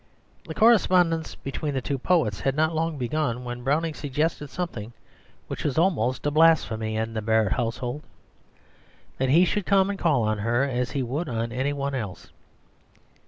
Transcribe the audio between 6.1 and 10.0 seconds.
a blasphemy in the Barrett household, that he should come and